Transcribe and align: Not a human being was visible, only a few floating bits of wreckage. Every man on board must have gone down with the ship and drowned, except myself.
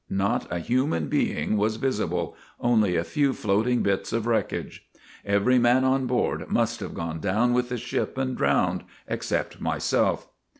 Not 0.09 0.47
a 0.51 0.57
human 0.57 1.09
being 1.09 1.57
was 1.57 1.75
visible, 1.75 2.35
only 2.59 2.95
a 2.95 3.03
few 3.03 3.33
floating 3.33 3.83
bits 3.83 4.11
of 4.11 4.25
wreckage. 4.25 4.89
Every 5.23 5.59
man 5.59 5.83
on 5.83 6.07
board 6.07 6.49
must 6.49 6.79
have 6.79 6.95
gone 6.95 7.19
down 7.19 7.53
with 7.53 7.69
the 7.69 7.77
ship 7.77 8.17
and 8.17 8.35
drowned, 8.35 8.83
except 9.07 9.61
myself. 9.61 10.27